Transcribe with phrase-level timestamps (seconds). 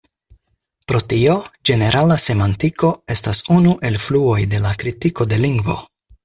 [0.91, 1.35] Pro tio
[1.69, 5.79] ĝenerala semantiko estas unu el fluoj de la kritiko de lingvo.